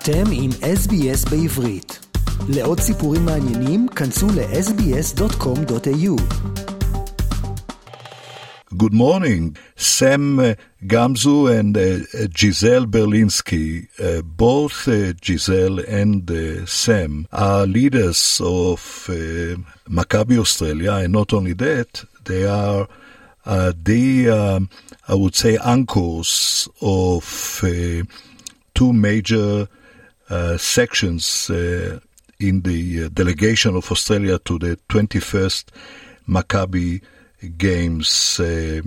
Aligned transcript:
אתם 0.00 0.24
עם 0.32 0.50
SBS 0.50 1.30
בעברית. 1.30 2.06
לעוד 2.48 2.80
סיפורים 2.80 3.24
מעניינים, 3.24 3.88
כנסו 3.88 4.26
ל-sbs.com.au. 4.26 6.16
Good 8.76 8.92
morning. 8.92 9.56
Sam 9.76 10.38
uh, 10.38 10.54
Gamzu 10.86 11.36
and 11.58 11.76
uh, 11.78 12.28
Giselle 12.34 12.86
Berlinski, 12.86 13.88
uh, 13.98 14.20
both 14.22 14.86
uh, 14.86 15.14
Giselle 15.22 15.78
and 16.02 16.30
uh, 16.30 16.66
Sam, 16.66 17.26
are 17.32 17.64
leaders 17.66 18.40
of 18.44 19.08
uh, 19.08 19.56
Maccabi 19.88 20.38
Australia, 20.38 20.92
and 20.94 21.12
not 21.12 21.32
only 21.32 21.54
that, 21.54 22.04
they 22.24 22.44
are 22.44 22.86
uh, 23.46 23.72
the, 23.82 24.28
um, 24.28 24.68
I 25.08 25.14
would 25.14 25.34
say, 25.34 25.56
anchors 25.64 26.68
of 26.82 27.60
uh, 27.64 28.02
two 28.74 28.92
major 28.92 29.62
uh, 29.62 29.66
sections 30.57 31.49
uh, 31.49 31.99
in 32.39 32.61
the 32.61 33.05
uh, 33.05 33.09
delegation 33.13 33.75
of 33.75 33.91
Australia 33.91 34.39
to 34.39 34.57
the 34.57 34.77
21st 34.89 35.65
Maccabi 36.27 37.01
Games. 37.57 38.39
Uh, 38.39 38.81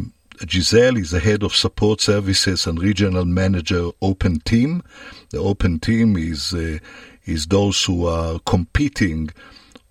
Giselle 0.49 0.97
is 0.97 1.13
the 1.13 1.21
head 1.21 1.43
of 1.43 1.55
support 1.55 2.01
services 2.01 2.67
and 2.67 2.81
regional 2.81 3.25
manager 3.25 3.91
Open 4.03 4.41
Team. 4.41 4.83
The 5.31 5.39
Open 5.39 5.79
Team 5.79 6.17
is 6.17 6.53
uh, 6.53 6.79
is 7.25 7.47
those 7.47 7.83
who 7.85 8.07
are 8.07 8.39
competing 8.41 9.31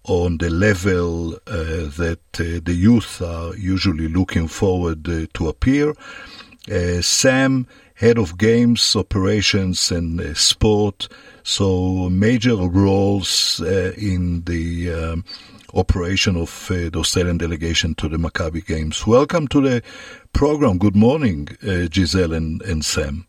on 0.04 0.38
the 0.38 0.50
level 0.50 1.34
uh, 1.48 1.88
that 1.98 2.20
uh, 2.40 2.60
the 2.64 2.76
youth 2.76 3.22
are 3.22 3.56
usually 3.56 4.08
looking 4.08 4.48
forward 4.48 5.08
uh, 5.08 5.26
to 5.34 5.48
appear. 5.48 5.96
Uh, 6.72 7.02
Sam, 7.02 7.66
head 8.04 8.18
of 8.18 8.38
games, 8.38 8.98
operations, 8.98 9.90
and 9.90 10.20
uh, 10.20 10.34
sport, 10.34 11.08
so 11.44 12.10
major 12.10 12.58
roles 12.58 13.62
uh, 13.62 13.94
in 13.98 14.44
the 14.44 14.92
um, 14.92 15.24
operation 15.74 16.36
of 16.36 16.70
uh, 16.70 16.90
the 16.90 17.00
Australian 17.00 17.38
delegation 17.38 17.96
to 17.96 18.10
the 18.10 18.18
Maccabi 18.18 18.66
Games. 18.66 19.08
Welcome 19.08 19.48
to 19.48 19.62
the 19.62 19.82
program. 20.34 20.80
Good 20.80 20.98
morning, 20.98 21.48
uh, 21.66 21.88
Giselle 21.90 22.34
and, 22.34 22.62
and 22.64 22.84
Sam. 22.84 23.26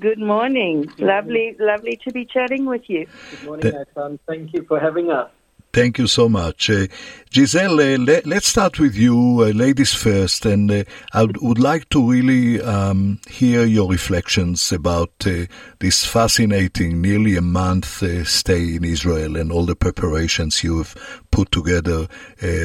Good 0.00 0.18
morning. 0.18 0.90
Lovely, 0.98 1.54
lovely 1.60 1.96
to 2.02 2.10
be 2.10 2.24
chatting 2.24 2.66
with 2.66 2.90
you. 2.90 3.06
Good 3.30 3.44
morning, 3.44 3.72
Hassan. 3.72 4.18
Thank 4.26 4.52
you 4.54 4.64
for 4.64 4.80
having 4.80 5.12
us. 5.12 5.30
Thank 5.72 5.98
you 5.98 6.08
so 6.08 6.28
much. 6.28 6.68
Uh, 6.68 6.88
Giselle, 7.32 7.78
uh, 7.78 7.98
let, 7.98 8.26
us 8.26 8.46
start 8.46 8.80
with 8.80 8.96
you, 8.96 9.42
uh, 9.42 9.52
ladies 9.52 9.94
first, 9.94 10.44
and 10.44 10.68
uh, 10.68 10.82
I 11.12 11.22
would, 11.40 11.60
like 11.60 11.88
to 11.90 12.10
really 12.10 12.60
um, 12.60 13.20
hear 13.28 13.64
your 13.64 13.88
reflections 13.88 14.72
about 14.72 15.12
uh, 15.24 15.46
this 15.78 16.04
fascinating, 16.04 17.00
nearly 17.00 17.36
a 17.36 17.40
month 17.40 18.02
uh, 18.02 18.24
stay 18.24 18.74
in 18.74 18.84
Israel 18.84 19.36
and 19.36 19.52
all 19.52 19.64
the 19.64 19.76
preparations 19.76 20.64
you 20.64 20.78
have 20.78 20.96
put 21.30 21.52
together 21.52 22.08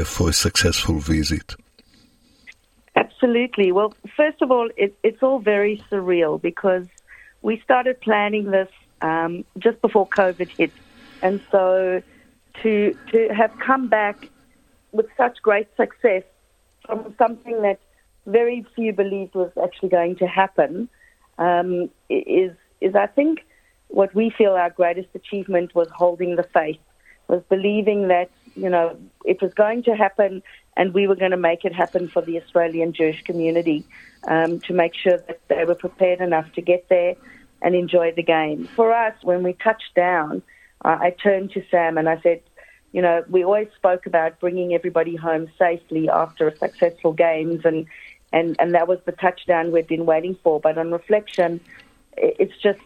for 0.06 0.30
a 0.30 0.34
successful 0.34 1.00
visit. 1.00 1.56
Absolutely. 2.96 3.72
Well, 3.72 3.94
first 4.18 4.42
of 4.42 4.50
all, 4.50 4.70
it, 4.78 4.98
it's 5.04 5.22
all 5.22 5.40
very 5.40 5.84
surreal 5.92 6.42
because 6.42 6.88
we 7.44 7.60
started 7.60 8.02
planning 8.02 8.50
this 8.50 8.70
um, 9.02 9.46
just 9.60 9.80
before 9.82 10.08
COVID 10.08 10.48
hit. 10.48 10.72
And 11.22 11.42
so 11.52 12.02
to, 12.64 12.96
to 13.12 13.30
have 13.34 13.58
come 13.60 13.88
back 13.88 14.30
with 14.92 15.08
such 15.18 15.42
great 15.42 15.68
success 15.76 16.24
from 16.86 17.14
something 17.18 17.62
that 17.62 17.80
very 18.26 18.66
few 18.76 18.94
believed 18.94 19.36
was 19.36 19.52
actually 19.62 19.90
going 19.90 20.16
to 20.18 20.28
happen 20.28 20.90
um, 21.38 21.90
is, 22.10 22.52
is, 22.82 22.96
I 22.96 23.08
think, 23.08 23.46
what 23.88 24.14
we 24.16 24.30
feel 24.30 24.54
our 24.54 24.70
greatest 24.70 25.10
achievement 25.14 25.76
was 25.76 25.88
holding 25.90 26.36
the 26.36 26.44
faith, 26.44 26.80
was 27.28 27.42
believing 27.50 28.08
that, 28.08 28.30
you 28.56 28.70
know, 28.70 28.98
it 29.26 29.42
was 29.42 29.54
going 29.54 29.84
to 29.84 29.96
happen 29.96 30.42
and 30.78 30.94
we 30.94 31.08
were 31.08 31.16
going 31.16 31.32
to 31.32 31.38
make 31.38 31.66
it 31.66 31.74
happen 31.74 32.08
for 32.08 32.22
the 32.22 32.42
Australian 32.42 32.94
Jewish 32.94 33.22
community 33.24 33.86
um, 34.28 34.60
to 34.62 34.74
make 34.74 34.94
sure 34.96 35.18
that 35.18 35.40
they 35.48 35.64
were 35.66 35.76
prepared 35.76 36.20
enough 36.20 36.52
to 36.54 36.62
get 36.62 36.88
there 36.90 37.16
and 37.62 37.76
enjoy 37.76 38.12
the 38.12 38.24
game. 38.24 38.68
For 38.76 38.94
us, 38.94 39.16
when 39.24 39.44
we 39.44 39.54
touched 39.54 39.94
down, 39.96 40.42
I 40.86 41.10
turned 41.12 41.52
to 41.52 41.64
Sam 41.72 41.98
and 41.98 42.08
I 42.08 42.22
said, 42.22 42.42
you 42.92 43.02
know, 43.02 43.24
we 43.30 43.44
always 43.44 43.68
spoke 43.76 44.06
about 44.06 44.40
bringing 44.40 44.74
everybody 44.74 45.16
home 45.16 45.50
safely 45.60 46.08
after 46.10 46.48
a 46.48 46.58
successful 46.58 47.12
games, 47.12 47.66
and, 47.66 47.88
and, 48.32 48.56
and 48.58 48.74
that 48.74 48.88
was 48.88 49.00
the 49.06 49.12
touchdown 49.12 49.72
we'd 49.72 49.88
been 49.88 50.06
waiting 50.06 50.38
for. 50.42 50.62
But 50.62 50.78
on 50.78 50.92
reflection, 50.92 51.60
it's 52.16 52.56
just 52.62 52.80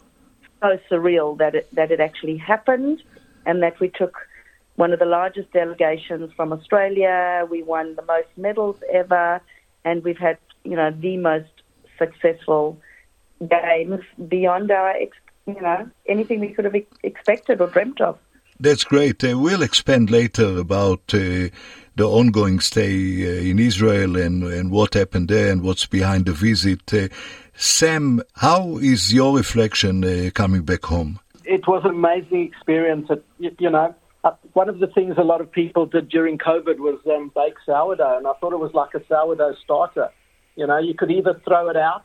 so 0.61 0.79
surreal 0.89 1.37
that 1.37 1.55
it, 1.55 1.67
that 1.73 1.91
it 1.91 1.99
actually 1.99 2.37
happened 2.37 3.03
and 3.45 3.61
that 3.61 3.79
we 3.79 3.89
took 3.89 4.17
one 4.77 4.93
of 4.93 4.99
the 4.99 5.05
largest 5.05 5.51
delegations 5.51 6.31
from 6.33 6.53
Australia. 6.53 7.45
We 7.49 7.61
won 7.61 7.95
the 7.95 8.01
most 8.01 8.29
medals 8.37 8.77
ever, 8.91 9.41
and 9.83 10.03
we've 10.03 10.17
had 10.17 10.37
you 10.63 10.75
know 10.75 10.91
the 10.91 11.17
most 11.17 11.51
successful 11.97 12.79
games 13.47 14.01
beyond 14.27 14.71
our 14.71 14.95
you 15.55 15.61
know 15.61 15.89
anything 16.07 16.39
we 16.39 16.49
could 16.49 16.65
have 16.65 16.75
expected 17.03 17.61
or 17.61 17.67
dreamt 17.67 18.01
of. 18.01 18.17
That's 18.59 18.83
great. 18.83 19.23
Uh, 19.23 19.39
we'll 19.39 19.61
expand 19.61 20.11
later 20.11 20.57
about 20.57 21.13
uh, 21.13 21.47
the 21.95 22.05
ongoing 22.05 22.59
stay 22.59 22.91
uh, 23.25 23.41
in 23.41 23.57
Israel 23.57 24.17
and, 24.17 24.43
and 24.43 24.69
what 24.69 24.95
happened 24.95 25.29
there 25.29 25.49
and 25.49 25.63
what's 25.63 25.85
behind 25.85 26.25
the 26.25 26.33
visit. 26.33 26.93
Uh, 26.93 27.07
Sam, 27.55 28.21
how 28.35 28.77
is 28.77 29.13
your 29.13 29.37
reflection 29.37 30.03
uh, 30.03 30.29
coming 30.33 30.63
back 30.63 30.83
home? 30.85 31.19
It 31.45 31.67
was 31.67 31.83
an 31.85 31.91
amazing 31.91 32.47
experience. 32.47 33.09
you, 33.37 33.55
you 33.59 33.69
know, 33.69 33.95
uh, 34.23 34.31
one 34.53 34.67
of 34.67 34.79
the 34.79 34.87
things 34.87 35.15
a 35.17 35.23
lot 35.23 35.39
of 35.39 35.49
people 35.49 35.85
did 35.85 36.09
during 36.09 36.37
COVID 36.37 36.79
was 36.79 36.99
um, 37.09 37.31
bake 37.33 37.55
sourdough, 37.65 38.17
and 38.17 38.27
I 38.27 38.33
thought 38.33 38.51
it 38.51 38.59
was 38.59 38.73
like 38.73 38.93
a 38.93 39.05
sourdough 39.07 39.55
starter. 39.63 40.09
You 40.55 40.67
know, 40.67 40.77
you 40.77 40.93
could 40.93 41.11
either 41.11 41.39
throw 41.45 41.69
it 41.69 41.77
out, 41.77 42.03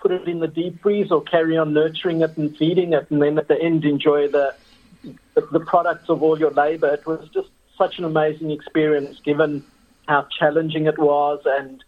put 0.00 0.10
it 0.10 0.26
in 0.28 0.40
the 0.40 0.48
deep 0.48 0.80
freeze, 0.82 1.10
or 1.10 1.22
carry 1.22 1.56
on 1.56 1.72
nurturing 1.72 2.22
it 2.22 2.36
and 2.36 2.56
feeding 2.56 2.92
it, 2.92 3.10
and 3.10 3.20
then 3.22 3.38
at 3.38 3.48
the 3.48 3.60
end 3.60 3.84
enjoy 3.84 4.28
the 4.28 4.54
the, 5.34 5.42
the 5.52 5.60
products 5.60 6.08
of 6.08 6.22
all 6.22 6.38
your 6.38 6.50
labour. 6.50 6.88
It 6.88 7.06
was 7.06 7.28
just 7.32 7.48
such 7.78 7.98
an 7.98 8.04
amazing 8.04 8.50
experience, 8.50 9.18
given 9.20 9.64
how 10.06 10.26
challenging 10.38 10.86
it 10.86 10.98
was, 10.98 11.40
and 11.44 11.82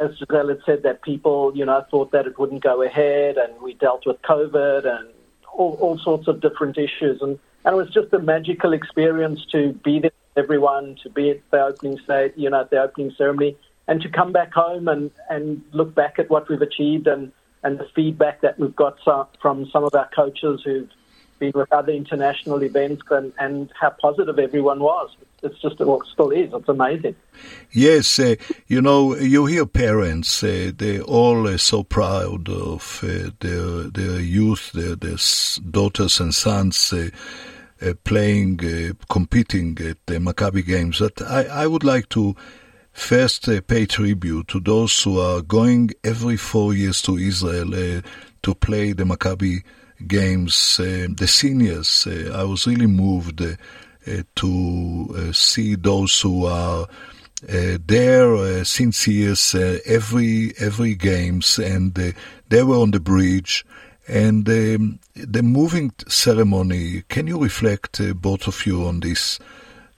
as 0.00 0.16
Giselle 0.18 0.48
had 0.48 0.60
said, 0.66 0.82
that 0.82 1.02
people, 1.02 1.52
you 1.54 1.64
know, 1.64 1.84
thought 1.90 2.10
that 2.12 2.26
it 2.26 2.38
wouldn't 2.38 2.62
go 2.62 2.82
ahead, 2.82 3.36
and 3.36 3.60
we 3.60 3.74
dealt 3.74 4.06
with 4.06 4.20
COVID 4.22 4.86
and 4.86 5.08
all, 5.52 5.78
all 5.80 5.98
sorts 5.98 6.26
of 6.28 6.40
different 6.40 6.78
issues, 6.78 7.20
and 7.20 7.38
and 7.64 7.74
it 7.74 7.76
was 7.76 7.90
just 7.90 8.12
a 8.12 8.18
magical 8.18 8.72
experience 8.74 9.44
to 9.52 9.72
be 9.72 9.98
there 9.98 10.10
with 10.34 10.44
everyone, 10.44 10.96
to 11.02 11.08
be 11.08 11.30
at 11.30 11.40
the 11.50 11.64
opening 11.64 11.98
state, 11.98 12.36
you 12.36 12.50
know, 12.50 12.60
at 12.60 12.70
the 12.70 12.80
opening 12.80 13.10
ceremony, 13.16 13.56
and 13.88 14.02
to 14.02 14.08
come 14.08 14.32
back 14.32 14.52
home 14.52 14.86
and, 14.86 15.10
and 15.30 15.62
look 15.72 15.94
back 15.94 16.18
at 16.18 16.28
what 16.28 16.48
we've 16.48 16.60
achieved 16.60 17.06
and, 17.06 17.32
and 17.64 17.78
the 17.78 17.88
feedback 17.96 18.42
that 18.42 18.58
we've 18.58 18.76
got 18.76 18.98
from 19.40 19.68
some 19.70 19.84
of 19.84 19.94
our 19.94 20.08
coaches 20.14 20.62
who've 20.64 20.88
been 21.38 21.52
with 21.54 21.72
other 21.72 21.92
international 21.92 22.62
events 22.62 23.02
and, 23.10 23.32
and 23.38 23.72
how 23.80 23.90
positive 23.90 24.38
everyone 24.38 24.80
was. 24.80 25.10
It's 25.42 25.60
just 25.60 25.78
what 25.80 25.88
well, 25.88 26.02
still 26.10 26.30
is. 26.30 26.52
It's 26.54 26.68
amazing. 26.68 27.16
Yes, 27.72 28.18
uh, 28.18 28.36
you 28.66 28.80
know, 28.80 29.16
you 29.16 29.46
hear 29.46 29.66
parents, 29.66 30.42
uh, 30.42 30.72
they're 30.74 31.02
all 31.02 31.48
uh, 31.48 31.58
so 31.58 31.82
proud 31.82 32.48
of 32.48 33.00
uh, 33.02 33.30
their 33.40 33.90
their 33.90 34.20
youth, 34.20 34.72
their, 34.72 34.96
their 34.96 35.18
daughters 35.70 36.20
and 36.20 36.34
sons 36.34 36.92
uh, 36.92 37.10
uh, 37.82 37.92
playing, 38.04 38.58
competing 39.10 39.76
at 39.80 39.98
the 40.06 40.14
Maccabi 40.14 40.64
Games. 40.64 41.00
But 41.00 41.20
I, 41.20 41.44
I 41.44 41.66
would 41.66 41.84
like 41.84 42.08
to 42.10 42.34
first 42.94 43.48
uh, 43.48 43.60
pay 43.60 43.84
tribute 43.84 44.48
to 44.48 44.60
those 44.60 45.02
who 45.02 45.20
are 45.20 45.42
going 45.42 45.90
every 46.02 46.38
four 46.38 46.72
years 46.72 47.02
to 47.02 47.18
Israel 47.18 47.74
uh, 47.74 48.00
to 48.42 48.54
play 48.54 48.92
the 48.92 49.04
Maccabi 49.04 49.62
Games. 50.06 50.80
Uh, 50.80 51.08
the 51.14 51.26
seniors, 51.26 52.06
uh, 52.06 52.32
I 52.34 52.44
was 52.44 52.66
really 52.66 52.86
moved 52.86 53.42
to 54.36 55.32
see 55.32 55.74
those 55.74 56.20
who 56.20 56.46
are. 56.46 56.86
Uh, 57.46 57.76
there 57.86 58.34
uh, 58.36 58.64
since 58.64 59.06
years 59.06 59.54
uh, 59.54 59.78
every 59.84 60.54
every 60.58 60.94
games 60.94 61.58
and 61.58 61.94
they 62.48 62.62
were 62.62 62.78
on 62.78 62.90
the 62.90 63.00
bridge 63.00 63.66
and 64.06 64.48
um, 64.48 64.98
the 65.14 65.42
moving 65.42 65.92
ceremony, 66.08 67.02
can 67.08 67.26
you 67.26 67.42
reflect, 67.42 68.00
uh, 68.00 68.12
both 68.12 68.46
of 68.46 68.66
you, 68.66 68.84
on 68.84 69.00
this 69.00 69.38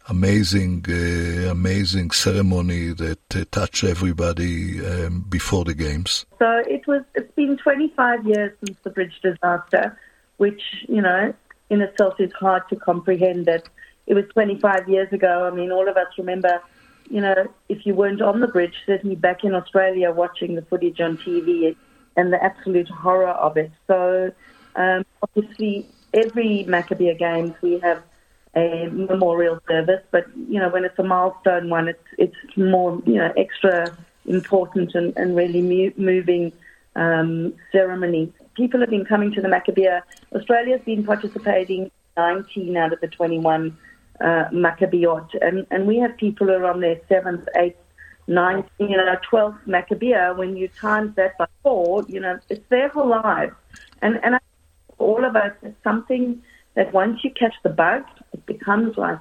amazing, 0.09 0.85
uh, 0.89 1.51
amazing 1.51 2.11
ceremony 2.11 2.93
that 2.93 3.37
uh, 3.37 3.45
touched 3.51 3.85
everybody 3.85 4.85
um, 4.85 5.25
before 5.29 5.65
the 5.65 5.75
games? 5.75 6.27
So 6.39 6.63
it 6.67 6.87
was. 6.87 7.03
It's 7.15 7.33
been 7.35 7.57
25 7.57 8.27
years 8.27 8.57
since 8.65 8.79
the 8.83 8.91
bridge 8.91 9.19
disaster, 9.23 9.99
which 10.37 10.63
you 10.89 11.03
know 11.03 11.35
in 11.71 11.81
itself 11.81 12.21
is 12.21 12.33
hard 12.33 12.63
to 12.71 12.77
comprehend. 12.77 13.47
That 13.47 13.69
it 14.07 14.15
was 14.15 14.25
25 14.33 14.89
years 14.89 15.13
ago. 15.13 15.49
I 15.51 15.55
mean, 15.55 15.73
all 15.73 15.89
of 15.89 15.97
us 15.97 16.09
remember. 16.19 16.61
You 17.09 17.21
know, 17.21 17.47
if 17.69 17.87
you 17.87 17.95
weren't 17.95 18.21
on 18.21 18.41
the 18.41 18.49
bridge, 18.49 18.75
certainly 18.85 19.15
back 19.15 19.45
in 19.45 19.55
Australia 19.55 20.11
watching 20.11 20.57
the 20.57 20.63
footage 20.63 21.01
on 21.01 21.19
TV, 21.19 21.77
and 22.17 22.33
the 22.33 22.43
absolute 22.43 22.89
horror 22.89 23.29
of 23.29 23.57
it. 23.57 23.71
So 23.87 24.33
um, 24.75 25.05
obviously, 25.23 25.87
every 26.13 26.65
Maccabiah 26.69 27.19
Games 27.19 27.55
we 27.63 27.79
have 27.81 28.03
a 28.57 28.89
memorial 28.91 29.61
service, 29.69 30.03
but 30.11 30.27
you 30.49 30.59
know 30.59 30.69
when 30.71 30.85
it's 30.85 30.99
a 30.99 31.03
milestone 31.03 31.69
one, 31.69 31.89
it's 31.89 32.09
it's 32.19 32.57
more 32.57 33.01
you 33.05 33.15
know 33.15 33.33
extra 33.37 33.97
important 34.27 34.95
and, 34.95 35.17
and 35.17 35.37
really 35.37 35.63
mu- 35.63 35.93
moving 35.97 36.53
um, 36.97 37.55
ceremony. 37.71 38.33
People 38.55 38.81
have 38.81 38.91
been 38.91 39.05
coming 39.05 39.33
to 39.33 39.43
the 39.43 39.49
Maccabiah. 39.49 40.01
Australia's 40.35 40.81
been 40.85 41.05
participating 41.05 41.91
19 42.17 42.77
out 42.77 42.93
of 42.93 43.01
the 43.01 43.09
21 43.09 43.77
uh, 44.21 44.49
and 45.43 45.67
and 45.71 45.87
we 45.87 45.99
have 45.99 46.17
people 46.17 46.47
who 46.47 46.55
are 46.55 46.65
on 46.65 46.81
their 46.81 46.99
seventh, 47.09 47.47
eighth, 47.57 47.79
ninth, 48.27 48.67
you 48.79 48.97
know, 48.97 49.17
12th 49.31 49.59
Maccabiah. 49.67 50.35
When 50.37 50.57
you 50.57 50.69
times 50.69 51.15
that 51.17 51.37
by 51.37 51.47
four, 51.63 52.05
you 52.09 52.21
know, 52.21 52.39
it's 52.49 52.67
their 52.71 52.89
whole 52.89 53.09
lives, 53.09 53.55
and 54.01 54.19
and 54.25 54.37
I, 54.37 54.39
all 54.99 55.23
of 55.25 55.37
us, 55.37 55.53
it's 55.63 55.77
something 55.85 56.43
that 56.77 56.93
once 56.93 57.25
you 57.25 57.31
catch 57.31 57.55
the 57.65 57.71
bug, 57.71 58.05
it 58.33 58.47
becomes 58.47 58.97
like 58.97 59.19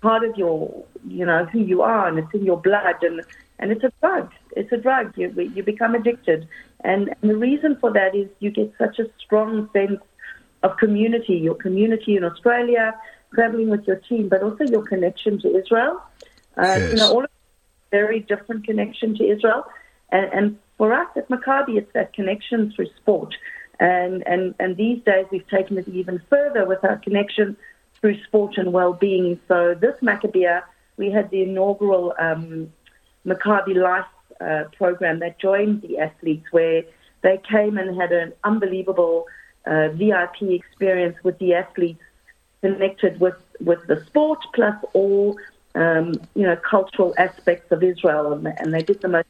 part 0.00 0.24
of 0.24 0.36
your, 0.36 0.84
you 1.06 1.26
know, 1.26 1.44
who 1.44 1.60
you 1.60 1.82
are, 1.82 2.08
and 2.08 2.18
it's 2.18 2.32
in 2.32 2.44
your 2.44 2.60
blood, 2.60 2.96
and 3.02 3.20
and 3.58 3.70
it's 3.70 3.84
a 3.84 3.92
drug. 4.00 4.30
It's 4.56 4.72
a 4.72 4.78
drug. 4.78 5.12
You 5.16 5.28
you 5.54 5.62
become 5.62 5.94
addicted, 5.94 6.48
and, 6.82 7.14
and 7.20 7.30
the 7.30 7.36
reason 7.36 7.76
for 7.80 7.92
that 7.92 8.14
is 8.14 8.28
you 8.38 8.50
get 8.50 8.72
such 8.78 8.98
a 8.98 9.06
strong 9.24 9.68
sense 9.72 10.00
of 10.62 10.76
community, 10.78 11.34
your 11.34 11.56
community 11.56 12.16
in 12.16 12.24
Australia, 12.24 12.94
traveling 13.34 13.68
with 13.68 13.84
your 13.86 13.96
team, 13.96 14.28
but 14.28 14.42
also 14.42 14.64
your 14.64 14.82
connection 14.82 15.40
to 15.40 15.48
Israel. 15.60 16.00
Uh, 16.56 16.62
Yes. 16.62 16.90
You 16.90 16.96
know, 16.96 17.12
all 17.12 17.24
of 17.24 17.30
very 17.90 18.20
different 18.20 18.64
connection 18.64 19.14
to 19.18 19.24
Israel, 19.24 19.64
and, 20.10 20.26
and 20.32 20.58
for 20.78 20.92
us 20.92 21.08
at 21.16 21.28
Maccabi, 21.28 21.76
it's 21.76 21.92
that 21.92 22.12
connection 22.14 22.72
through 22.72 22.88
sport. 22.96 23.34
And, 23.82 24.22
and, 24.28 24.54
and 24.60 24.76
these 24.76 25.02
days 25.02 25.26
we've 25.32 25.48
taken 25.48 25.76
it 25.76 25.88
even 25.88 26.22
further 26.30 26.64
with 26.64 26.84
our 26.84 26.98
connection 26.98 27.56
through 28.00 28.22
sport 28.22 28.56
and 28.56 28.72
well-being. 28.72 29.40
So 29.48 29.74
this 29.74 29.96
Maccabiah, 30.00 30.62
we 30.96 31.10
had 31.10 31.30
the 31.30 31.42
inaugural 31.42 32.14
um, 32.16 32.72
Maccabi 33.26 33.74
Life 33.74 34.06
uh, 34.40 34.64
program 34.78 35.18
that 35.18 35.40
joined 35.40 35.82
the 35.82 35.98
athletes 35.98 36.46
where 36.52 36.84
they 37.22 37.40
came 37.50 37.76
and 37.76 38.00
had 38.00 38.12
an 38.12 38.32
unbelievable 38.44 39.26
uh, 39.66 39.88
VIP 39.88 40.42
experience 40.42 41.16
with 41.24 41.36
the 41.40 41.54
athletes 41.54 42.04
connected 42.60 43.18
with, 43.18 43.34
with 43.60 43.84
the 43.88 44.04
sport 44.06 44.38
plus 44.54 44.76
all 44.92 45.36
um, 45.74 46.12
you 46.34 46.42
know 46.42 46.54
cultural 46.54 47.14
aspects 47.18 47.72
of 47.72 47.82
Israel 47.82 48.32
and, 48.32 48.46
and 48.46 48.72
they 48.72 48.82
did 48.82 49.00
the 49.00 49.08
most 49.08 49.26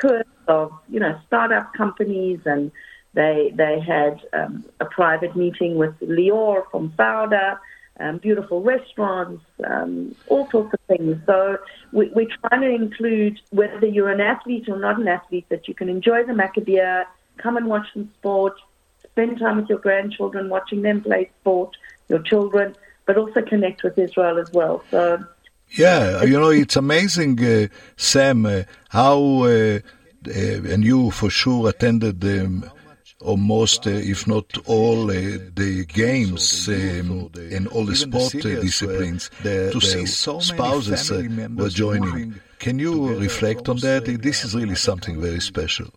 tours 0.00 0.26
of 0.48 0.70
you 0.90 1.00
know 1.00 1.18
startup 1.26 1.72
companies 1.72 2.40
and 2.44 2.72
they 3.18 3.52
they 3.62 3.80
had 3.80 4.14
um, 4.32 4.64
a 4.78 4.84
private 4.84 5.34
meeting 5.34 5.72
with 5.82 5.94
Lior 6.00 6.58
from 6.70 6.84
Fauda, 6.98 7.58
um, 7.98 8.18
beautiful 8.18 8.62
restaurants, 8.62 9.44
um, 9.72 10.14
all 10.28 10.48
sorts 10.50 10.72
of 10.72 10.80
things. 10.86 11.16
So 11.26 11.58
we, 11.92 12.04
we're 12.16 12.32
trying 12.42 12.60
to 12.60 12.72
include 12.82 13.40
whether 13.50 13.88
you're 13.94 14.14
an 14.18 14.20
athlete 14.20 14.68
or 14.68 14.78
not 14.78 15.00
an 15.00 15.08
athlete 15.08 15.46
that 15.48 15.66
you 15.66 15.74
can 15.74 15.88
enjoy 15.88 16.22
the 16.30 16.32
Maccabiah, 16.32 17.06
come 17.38 17.56
and 17.56 17.66
watch 17.66 17.86
some 17.92 18.08
sport, 18.18 18.54
spend 19.02 19.40
time 19.40 19.56
with 19.56 19.68
your 19.68 19.82
grandchildren 19.86 20.48
watching 20.48 20.82
them 20.82 21.00
play 21.00 21.28
sport, 21.40 21.76
your 22.08 22.22
children, 22.30 22.76
but 23.04 23.16
also 23.16 23.42
connect 23.42 23.82
with 23.82 23.98
Israel 23.98 24.38
as 24.38 24.50
well. 24.52 24.84
So 24.92 25.24
Yeah, 25.70 26.22
you 26.22 26.38
know, 26.38 26.50
it's 26.50 26.76
amazing, 26.76 27.32
uh, 27.44 27.66
Sam, 27.96 28.46
uh, 28.46 28.62
how, 28.90 29.18
uh, 29.42 29.80
uh, 30.26 30.72
and 30.72 30.84
you 30.84 31.10
for 31.10 31.30
sure 31.30 31.68
attended 31.68 32.18
um, 32.24 32.70
almost, 33.20 33.86
uh, 33.86 33.90
if 33.90 34.26
not 34.26 34.46
all, 34.66 35.10
uh, 35.10 35.14
the 35.14 35.84
games 35.88 36.68
um, 36.68 37.30
in 37.50 37.66
all 37.68 37.84
the 37.84 37.96
sport 37.96 38.34
uh, 38.36 38.60
disciplines. 38.60 39.30
to 39.42 39.80
see 39.80 40.06
so 40.06 40.38
spouses 40.40 41.10
uh, 41.10 41.48
were 41.54 41.68
joining. 41.68 42.40
Can 42.58 42.78
you 42.78 43.16
reflect 43.16 43.68
on 43.68 43.78
that? 43.78 44.04
This 44.22 44.44
is 44.44 44.54
really 44.54 44.74
something 44.74 45.20
very 45.20 45.40
special. 45.40 45.88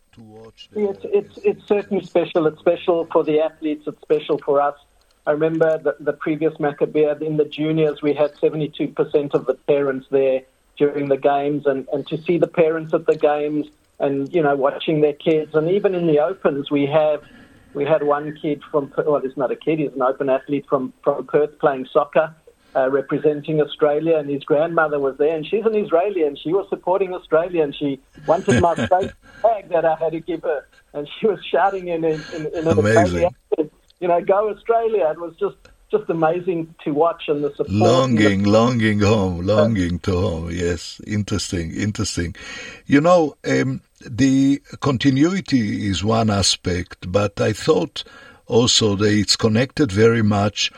It's, 0.75 0.99
it's, 1.03 1.37
it's 1.43 1.67
certainly 1.67 2.05
special. 2.05 2.45
It's 2.47 2.59
special 2.59 3.07
for 3.11 3.23
the 3.23 3.39
athletes. 3.39 3.83
It's 3.87 4.01
special 4.01 4.37
for 4.37 4.61
us. 4.61 4.75
I 5.25 5.31
remember 5.31 5.77
the, 5.77 5.95
the 5.99 6.13
previous 6.13 6.53
Maccabiah 6.55 7.21
in 7.21 7.37
the 7.37 7.45
juniors, 7.45 8.01
we 8.01 8.13
had 8.13 8.33
72% 8.35 9.33
of 9.33 9.45
the 9.45 9.53
parents 9.53 10.07
there 10.09 10.41
during 10.77 11.09
the 11.09 11.17
games, 11.17 11.67
and, 11.67 11.87
and 11.93 12.07
to 12.07 12.17
see 12.23 12.39
the 12.39 12.47
parents 12.47 12.93
at 12.93 13.05
the 13.05 13.15
games 13.15 13.67
and 14.01 14.33
you 14.33 14.41
know 14.41 14.55
watching 14.55 15.01
their 15.01 15.13
kids, 15.13 15.51
and 15.53 15.69
even 15.69 15.95
in 15.95 16.07
the 16.07 16.19
opens, 16.19 16.69
we 16.69 16.85
have 16.87 17.21
we 17.73 17.85
had 17.85 18.03
one 18.03 18.35
kid 18.41 18.61
from 18.69 18.91
well, 18.97 19.21
he's 19.21 19.37
not 19.37 19.51
a 19.51 19.55
kid, 19.55 19.79
he's 19.79 19.93
an 19.93 20.01
open 20.01 20.29
athlete 20.29 20.65
from 20.67 20.93
from 21.03 21.25
Perth 21.27 21.57
playing 21.59 21.87
soccer. 21.93 22.35
Uh, 22.73 22.89
representing 22.89 23.59
Australia, 23.59 24.15
and 24.15 24.29
his 24.29 24.45
grandmother 24.45 24.97
was 24.97 25.17
there, 25.17 25.35
and 25.35 25.45
she's 25.45 25.65
an 25.65 25.75
Israeli, 25.75 26.23
and 26.23 26.39
she 26.39 26.53
was 26.53 26.65
supporting 26.69 27.13
Australia, 27.13 27.61
and 27.63 27.75
she 27.75 27.99
wanted 28.25 28.61
my 28.61 28.73
state 28.85 29.11
flag 29.41 29.67
that 29.67 29.83
I 29.83 29.95
had 29.95 30.13
to 30.13 30.21
give 30.21 30.41
her, 30.43 30.65
and 30.93 31.05
she 31.19 31.27
was 31.27 31.39
shouting 31.51 31.89
in 31.89 32.05
in, 32.05 32.23
in, 32.33 32.45
in 32.45 32.67
an 32.69 32.79
Amazing. 32.79 33.25
Accent, 33.25 33.73
you 33.99 34.07
know, 34.07 34.21
go 34.21 34.49
Australia. 34.49 35.09
It 35.11 35.19
was 35.19 35.35
just 35.37 35.57
just 35.91 36.09
amazing 36.09 36.73
to 36.83 36.91
watch 36.91 37.23
and 37.27 37.43
the 37.43 37.49
support. 37.51 37.69
and 37.69 37.77
the- 37.79 37.85
Longing, 37.85 38.43
longing 38.45 38.99
home, 38.99 39.45
longing 39.45 39.99
to 39.99 40.11
home. 40.13 40.49
Yes, 40.51 41.01
interesting, 41.05 41.73
interesting. 41.75 42.35
You 42.87 43.01
know, 43.01 43.35
um, 43.45 43.81
the 44.05 44.61
continuity 44.79 45.87
is 45.87 46.03
one 46.03 46.29
aspect, 46.29 47.11
but 47.11 47.39
I 47.41 47.53
thought 47.53 48.03
also 48.47 48.95
that 48.95 49.11
it's 49.13 49.35
connected 49.35 49.91
very 49.91 50.21
much 50.23 50.71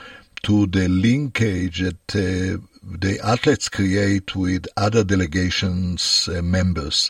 to 0.43 0.65
the 0.67 0.89
linkage 0.89 1.79
that 1.79 2.15
uh, 2.15 2.57
the 2.83 3.19
athletes 3.23 3.69
create 3.69 4.35
with 4.35 4.67
other 4.75 5.03
delegations 5.03 6.27
uh, 6.31 6.41
members. 6.41 7.09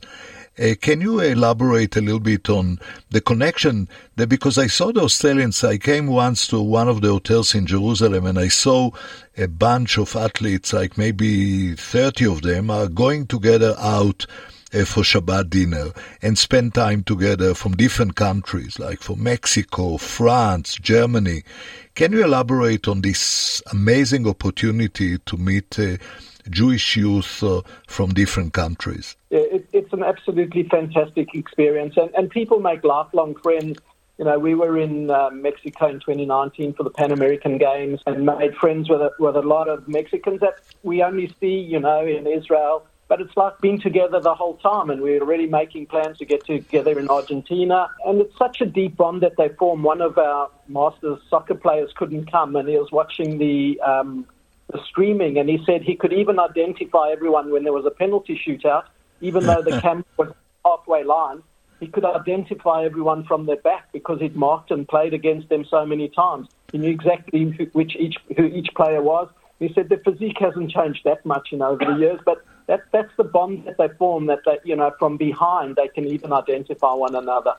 Uh, 0.59 0.75
can 0.79 1.01
you 1.01 1.19
elaborate 1.19 1.95
a 1.95 2.01
little 2.01 2.19
bit 2.19 2.47
on 2.47 2.79
the 3.09 3.21
connection? 3.21 3.87
That 4.17 4.27
because 4.27 4.57
I 4.59 4.67
saw 4.67 4.91
the 4.91 5.01
Australians, 5.01 5.63
I 5.63 5.77
came 5.77 6.07
once 6.07 6.47
to 6.47 6.61
one 6.61 6.87
of 6.87 7.01
the 7.01 7.09
hotels 7.09 7.55
in 7.55 7.65
Jerusalem 7.65 8.27
and 8.27 8.37
I 8.37 8.49
saw 8.49 8.91
a 9.35 9.47
bunch 9.47 9.97
of 9.97 10.15
athletes, 10.15 10.71
like 10.71 10.97
maybe 10.97 11.75
30 11.75 12.27
of 12.27 12.41
them, 12.43 12.69
are 12.69 12.87
going 12.87 13.25
together 13.25 13.75
out 13.79 14.27
uh, 14.73 14.85
for 14.85 15.01
Shabbat 15.01 15.49
dinner 15.49 15.91
and 16.21 16.37
spend 16.37 16.75
time 16.75 17.03
together 17.03 17.53
from 17.53 17.75
different 17.75 18.15
countries, 18.15 18.77
like 18.77 19.01
from 19.01 19.23
Mexico, 19.23 19.97
France, 19.97 20.75
Germany. 20.75 21.43
Can 21.95 22.11
you 22.11 22.23
elaborate 22.23 22.87
on 22.87 23.01
this 23.01 23.61
amazing 23.71 24.27
opportunity 24.27 25.17
to 25.17 25.37
meet 25.37 25.79
uh, 25.79 25.97
Jewish 26.49 26.95
youth 26.95 27.43
uh, 27.43 27.61
from 27.87 28.13
different 28.13 28.53
countries? 28.53 29.15
It, 29.29 29.67
it's 29.73 29.93
an 29.93 30.03
absolutely 30.03 30.63
fantastic 30.63 31.33
experience, 31.33 31.95
and, 31.97 32.09
and 32.15 32.29
people 32.29 32.59
make 32.59 32.83
lifelong 32.83 33.35
friends. 33.35 33.79
You 34.17 34.25
know, 34.25 34.37
we 34.37 34.53
were 34.53 34.77
in 34.77 35.09
uh, 35.09 35.31
Mexico 35.31 35.87
in 35.87 35.99
2019 35.99 36.73
for 36.73 36.83
the 36.83 36.91
Pan 36.91 37.11
American 37.11 37.57
Games 37.57 37.99
and 38.05 38.25
made 38.25 38.55
friends 38.55 38.89
with 38.89 39.01
a, 39.01 39.11
with 39.17 39.35
a 39.35 39.41
lot 39.41 39.67
of 39.67 39.87
Mexicans 39.87 40.39
that 40.41 40.59
we 40.83 41.01
only 41.01 41.33
see, 41.39 41.57
you 41.57 41.79
know, 41.79 42.05
in 42.05 42.27
Israel. 42.27 42.85
But 43.07 43.21
it's 43.21 43.35
like 43.35 43.59
being 43.59 43.79
together 43.79 44.19
the 44.19 44.33
whole 44.33 44.55
time, 44.57 44.89
and 44.89 45.01
we're 45.01 45.19
already 45.19 45.47
making 45.47 45.87
plans 45.87 46.17
to 46.19 46.25
get 46.25 46.45
together 46.45 46.97
in 46.97 47.09
Argentina. 47.09 47.89
And 48.05 48.21
it's 48.21 48.37
such 48.37 48.61
a 48.61 48.65
deep 48.65 48.95
bond 48.95 49.21
that 49.21 49.35
they 49.37 49.49
form. 49.49 49.83
One 49.83 50.01
of 50.01 50.17
our 50.17 50.49
Masters 50.67 51.19
soccer 51.29 51.55
players 51.55 51.91
couldn't 51.95 52.31
come, 52.31 52.55
and 52.55 52.67
he 52.67 52.77
was 52.77 52.91
watching 52.91 53.39
the 53.39 53.79
um, 53.81 54.25
the 54.71 54.79
streaming, 54.85 55.37
and 55.37 55.49
he 55.49 55.63
said 55.65 55.83
he 55.83 55.95
could 55.95 56.13
even 56.13 56.39
identify 56.39 57.11
everyone 57.11 57.51
when 57.51 57.63
there 57.63 57.73
was 57.73 57.85
a 57.85 57.91
penalty 57.91 58.39
shootout, 58.45 58.85
even 59.21 59.45
though 59.45 59.61
the 59.61 59.79
camera 59.81 60.05
was 60.17 60.33
halfway 60.65 61.03
line. 61.03 61.43
He 61.79 61.87
could 61.87 62.05
identify 62.05 62.85
everyone 62.85 63.25
from 63.25 63.45
their 63.45 63.57
back 63.57 63.91
because 63.91 64.21
he'd 64.21 64.37
marked 64.37 64.71
and 64.71 64.87
played 64.87 65.13
against 65.13 65.49
them 65.49 65.65
so 65.65 65.85
many 65.85 66.07
times. 66.07 66.47
He 66.71 66.77
knew 66.77 66.89
exactly 66.89 67.43
who, 67.43 67.65
which 67.73 67.95
each 67.97 68.15
who 68.37 68.45
each 68.45 68.69
player 68.75 69.01
was. 69.01 69.29
He 69.59 69.71
said 69.73 69.89
the 69.89 69.97
physique 69.97 70.37
hasn't 70.39 70.71
changed 70.71 71.01
that 71.03 71.25
much, 71.25 71.49
you 71.51 71.57
know, 71.57 71.71
over 71.71 71.83
the 71.83 71.97
years, 71.97 72.19
but 72.25 72.43
that 72.67 72.83
that's 72.91 73.11
the 73.17 73.25
bond 73.25 73.65
that 73.65 73.77
they 73.77 73.89
form. 73.97 74.27
That 74.27 74.39
they, 74.45 74.59
you 74.63 74.75
know, 74.75 74.93
from 74.97 75.17
behind 75.17 75.75
they 75.75 75.89
can 75.89 76.05
even 76.05 76.31
identify 76.31 76.93
one 76.93 77.15
another. 77.15 77.53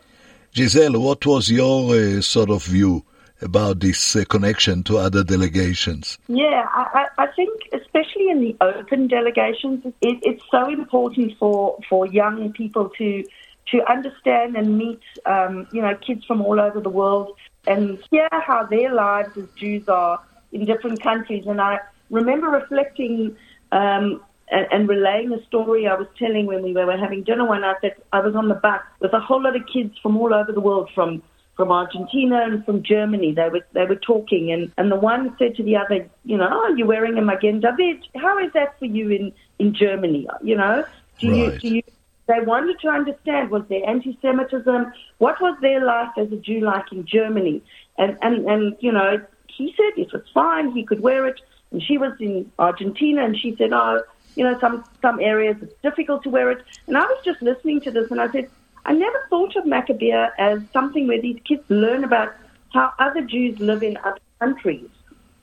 Giselle, 0.55 0.99
what 1.01 1.27
was 1.27 1.51
your 1.51 1.95
uh, 1.95 2.21
sort 2.23 2.49
of 2.49 2.65
view 2.65 3.05
about 3.45 3.81
this 3.81 4.17
uh, 4.17 4.25
connection 4.25 4.83
to 4.85 4.99
other 4.99 5.23
delegations? 5.23 6.19
Yeah, 6.29 6.67
I, 6.73 7.07
I 7.19 7.27
think 7.29 7.69
especially 7.73 8.31
in 8.31 8.41
the 8.41 8.57
open 8.61 9.07
delegations, 9.07 9.85
it, 10.01 10.19
it's 10.23 10.43
so 10.51 10.69
important 10.69 11.39
for, 11.39 11.79
for 11.89 12.07
young 12.07 12.53
people 12.53 12.91
to 12.99 13.25
to 13.69 13.91
understand 13.91 14.57
and 14.57 14.77
meet, 14.77 15.01
um, 15.25 15.67
you 15.73 15.81
know, 15.81 15.97
kids 15.97 16.23
from 16.27 16.43
all 16.43 16.61
over 16.61 16.81
the 16.81 16.91
world 16.91 17.35
and 17.67 17.99
hear 18.11 18.29
how 18.31 18.65
their 18.65 18.93
lives 18.93 19.37
as 19.39 19.49
Jews 19.57 19.89
are 19.89 20.21
in 20.53 20.67
different 20.67 21.03
countries. 21.03 21.47
And 21.47 21.61
I 21.61 21.79
remember 22.11 22.49
reflecting 22.49 23.37
um, 23.73 24.23
and, 24.51 24.89
relaying 24.89 25.33
a 25.33 25.43
story 25.47 25.87
I 25.87 25.95
was 25.95 26.07
telling 26.19 26.47
when 26.47 26.63
we 26.63 26.73
were 26.73 26.97
having 26.97 27.23
dinner 27.23 27.47
one 27.47 27.63
night 27.63 27.77
that 27.83 27.97
I 28.13 28.21
was 28.21 28.35
on 28.35 28.49
the 28.49 28.55
bus 28.55 28.83
with 29.01 29.13
a 29.15 29.21
whole 29.21 29.43
lot 29.43 29.57
of 29.57 29.67
kids 29.67 29.97
from 30.03 30.17
all 30.17 30.35
over 30.35 30.53
the 30.53 30.61
world, 30.61 30.91
from 30.95 31.23
from 31.57 31.71
Argentina 31.71 32.43
and 32.45 32.65
from 32.65 32.83
Germany. 32.83 33.33
They 33.33 33.49
were 33.49 33.67
they 33.73 33.85
were 33.85 33.97
talking, 33.97 34.53
and, 34.53 34.73
and 34.77 34.91
the 34.91 34.97
one 34.97 35.35
said 35.39 35.57
to 35.57 35.63
the 35.63 35.77
other, 35.77 36.09
you 36.25 36.37
know, 36.37 36.49
oh, 36.51 36.75
you're 36.77 36.87
wearing 36.87 37.17
a 37.19 37.23
Magen 37.23 37.61
David. 37.61 38.05
How 38.17 38.39
is 38.39 38.53
that 38.53 38.79
for 38.79 38.87
you 38.87 39.11
in, 39.11 39.33
in 39.59 39.75
Germany? 39.75 40.27
You 40.43 40.57
know, 40.57 40.85
do 41.19 41.31
right. 41.31 41.55
you 41.55 41.59
do 41.59 41.77
you? 41.77 41.83
They 42.27 42.41
wanted 42.41 42.81
to 42.81 42.89
understand 42.89 43.51
was 43.51 43.65
there 43.69 43.87
anti-Semitism? 43.87 44.93
What 45.19 45.41
was 45.43 45.59
their 45.61 45.85
life 45.85 46.11
as 46.17 46.33
a 46.33 46.37
Jew 46.37 46.61
like 46.61 46.91
in 46.91 47.05
Germany? 47.05 47.63
And 47.99 48.19
and 48.23 48.47
and 48.47 48.77
you 48.81 48.93
know, 48.93 49.21
he 49.49 49.75
said 49.77 49.99
it 50.01 50.13
was 50.13 50.23
fine, 50.33 50.73
he 50.73 50.85
could 50.85 51.01
wear 51.01 51.27
it. 51.27 51.41
And 51.71 51.83
she 51.83 51.99
was 51.99 52.13
in 52.21 52.51
Argentina, 52.59 53.25
and 53.25 53.37
she 53.37 53.57
said, 53.57 53.73
oh, 53.73 54.03
you 54.37 54.45
know, 54.45 54.59
some 54.61 54.85
some 55.03 55.21
areas 55.21 55.57
it's 55.61 55.75
difficult 55.83 56.23
to 56.25 56.31
wear 56.31 56.51
it. 56.51 56.63
And 56.87 56.97
I 56.97 57.05
was 57.05 57.19
just 57.25 57.43
listening 57.43 57.81
to 57.83 57.91
this, 57.91 58.11
and 58.11 58.21
I 58.21 58.31
said, 58.31 58.49
I 58.87 58.93
never 58.93 59.27
thought 59.31 59.57
of 59.57 59.65
Maccabiah 59.65 60.31
as 60.39 60.61
something 60.73 61.07
where 61.07 61.21
these 61.21 61.41
kids 61.45 61.63
learn 61.69 62.05
about 62.05 62.35
how 62.73 62.93
other 62.99 63.23
Jews 63.23 63.59
live 63.59 63.83
in 63.83 63.97
other 63.99 64.21
countries, 64.41 64.89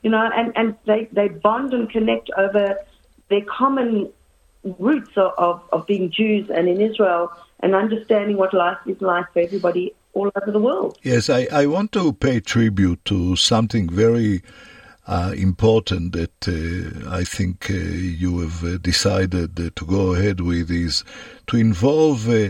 you 0.04 0.10
know, 0.10 0.30
and, 0.34 0.52
and 0.56 0.76
they, 0.86 1.08
they 1.12 1.28
bond 1.30 1.74
and 1.74 1.90
connect 1.90 2.30
over 2.38 2.78
their 3.30 3.42
common 3.42 4.12
roots 4.64 5.12
of, 5.16 5.32
of, 5.38 5.64
of 5.72 5.88
being 5.88 6.12
Jews 6.12 6.50
and 6.50 6.68
in 6.68 6.82
Israel 6.82 7.32
and 7.62 7.74
understanding 7.74 8.38
what 8.38 8.54
life 8.54 8.78
is 8.86 9.02
like 9.02 9.32
for 9.34 9.40
everybody 9.40 9.94
all 10.14 10.32
over 10.36 10.52
the 10.52 10.60
world. 10.60 10.98
Yes, 11.04 11.30
I, 11.30 11.48
I 11.52 11.66
want 11.66 11.92
to 11.94 12.14
pay 12.14 12.40
tribute 12.40 13.04
to 13.06 13.36
something 13.36 13.90
very 13.90 14.42
uh, 15.08 15.34
important 15.36 16.14
that 16.14 16.48
uh, 16.48 17.10
I 17.10 17.24
think 17.24 17.70
uh, 17.70 17.74
you 17.74 18.40
have 18.40 18.64
uh, 18.64 18.78
decided 18.78 19.60
uh, 19.60 19.70
to 19.76 19.86
go 19.86 20.14
ahead 20.14 20.42
with 20.42 20.70
is 20.70 21.04
to 21.48 21.58
involve 21.58 22.30
uh, 22.30 22.50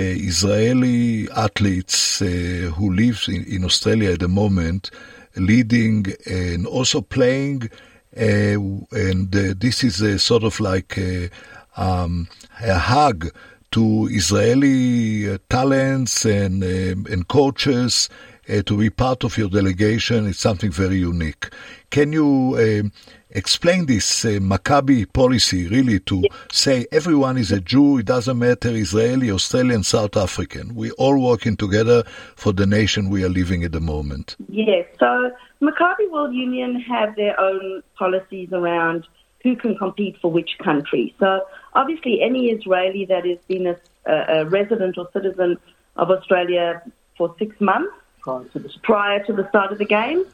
Israeli 0.00 1.30
athletes 1.30 2.22
uh, 2.22 2.72
who 2.76 2.92
live 2.94 3.24
in, 3.28 3.44
in, 3.44 3.64
Australia 3.64 4.12
at 4.12 4.20
the 4.20 4.28
moment, 4.28 4.90
leading 5.36 6.06
and 6.26 6.66
also 6.66 7.00
playing. 7.00 7.70
Uh, 8.16 8.58
and 8.92 9.30
this 9.32 9.84
is 9.84 10.22
sort 10.22 10.44
of 10.44 10.60
like 10.60 10.98
a, 10.98 11.30
um, 11.76 12.28
a 12.60 12.78
hug 12.78 13.30
to 13.70 14.08
Israeli 14.10 15.38
talents 15.48 16.26
and 16.26 16.62
and 16.62 17.28
coaches 17.28 18.10
uh, 18.48 18.62
to 18.62 18.76
be 18.76 18.90
part 18.90 19.24
of 19.24 19.38
your 19.38 19.48
delegation. 19.48 20.26
It's 20.26 20.38
something 20.38 20.70
very 20.70 20.96
unique. 20.96 21.48
Can 21.90 22.12
you 22.12 22.56
uh, 22.56 22.88
explain 23.30 23.86
this 23.86 24.24
uh, 24.24 24.38
Maccabi 24.40 25.10
policy 25.12 25.68
really 25.68 26.00
to 26.00 26.24
say 26.50 26.86
everyone 26.92 27.36
is 27.38 27.52
a 27.52 27.60
Jew, 27.60 27.98
it 27.98 28.06
doesn't 28.06 28.38
matter 28.38 28.70
Israeli, 28.70 29.30
Australian, 29.30 29.82
South 29.82 30.16
African. 30.16 30.74
We're 30.74 30.92
all 30.92 31.20
working 31.20 31.56
together 31.56 32.04
for 32.36 32.52
the 32.52 32.66
nation 32.66 33.10
we 33.10 33.24
are 33.24 33.28
living 33.28 33.64
at 33.64 33.72
the 33.72 33.80
moment. 33.80 34.36
Yes, 34.48 34.86
so 34.98 35.30
Maccabi 35.60 36.10
World 36.10 36.34
Union 36.34 36.80
have 36.80 37.16
their 37.16 37.38
own 37.40 37.82
policies 37.96 38.52
around 38.52 39.06
who 39.42 39.56
can 39.56 39.76
compete 39.76 40.16
for 40.20 40.30
which 40.30 40.50
country. 40.62 41.14
So 41.18 41.40
obviously 41.74 42.20
any 42.22 42.50
Israeli 42.50 43.06
that 43.06 43.26
has 43.26 43.38
been 43.48 43.66
a, 43.66 44.12
a 44.12 44.44
resident 44.46 44.98
or 44.98 45.08
citizen 45.12 45.58
of 45.96 46.10
Australia 46.10 46.82
for 47.16 47.34
six 47.38 47.60
months 47.60 47.92
prior 48.22 48.44
to 48.44 48.58
the, 48.58 48.70
prior 48.82 49.24
to 49.24 49.32
the 49.32 49.48
start 49.48 49.72
of 49.72 49.78
the 49.78 49.84
game 49.84 50.24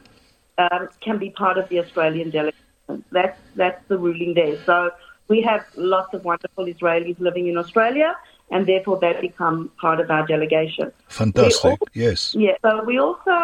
um, 0.57 0.89
can 1.01 1.17
be 1.17 1.29
part 1.31 1.57
of 1.57 1.67
the 1.69 1.79
Australian 1.79 2.29
delegation. 2.29 3.03
That's 3.11 3.39
that's 3.55 3.87
the 3.87 3.97
ruling 3.97 4.33
there. 4.33 4.57
So 4.65 4.91
we 5.27 5.41
have 5.41 5.65
lots 5.75 6.13
of 6.13 6.25
wonderful 6.25 6.65
Israelis 6.65 7.19
living 7.19 7.47
in 7.47 7.57
Australia, 7.57 8.15
and 8.51 8.65
therefore 8.65 8.99
they 8.99 9.13
become 9.21 9.71
part 9.79 9.99
of 9.99 10.09
our 10.09 10.25
delegation. 10.25 10.91
Fantastic. 11.07 11.79
yes. 11.93 12.35
Yeah. 12.35 12.55
So 12.61 12.83
we 12.83 12.99
also 12.99 13.37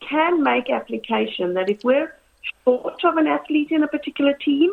can 0.00 0.42
make 0.42 0.70
application 0.70 1.54
that 1.54 1.68
if 1.70 1.82
we're 1.82 2.14
short 2.64 3.02
of 3.04 3.16
an 3.16 3.26
athlete 3.26 3.70
in 3.70 3.82
a 3.82 3.88
particular 3.88 4.34
team, 4.34 4.70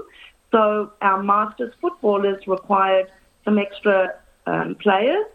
so 0.51 0.91
our 1.01 1.23
masters 1.23 1.73
footballers 1.81 2.47
required 2.47 3.07
some 3.45 3.57
extra 3.57 4.13
um, 4.45 4.75
players, 4.75 5.25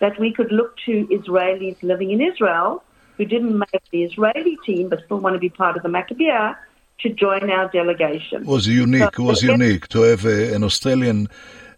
that 0.00 0.18
we 0.18 0.32
could 0.32 0.50
look 0.50 0.76
to 0.86 1.06
Israelis 1.06 1.80
living 1.82 2.10
in 2.10 2.20
Israel 2.20 2.82
who 3.16 3.24
didn't 3.24 3.58
make 3.58 3.82
the 3.90 4.04
Israeli 4.04 4.56
team 4.64 4.88
but 4.88 5.04
still 5.04 5.18
want 5.18 5.34
to 5.34 5.40
be 5.40 5.48
part 5.48 5.76
of 5.76 5.82
the 5.82 5.88
Maccabiah 5.88 6.56
to 7.00 7.08
join 7.10 7.50
our 7.50 7.68
delegation. 7.70 8.42
It 8.42 8.46
was 8.46 8.66
unique. 8.66 9.16
So, 9.16 9.22
it 9.22 9.26
was 9.26 9.42
unique 9.42 9.88
to 9.88 10.02
have 10.02 10.24
a, 10.24 10.54
an 10.54 10.64
Australian 10.64 11.28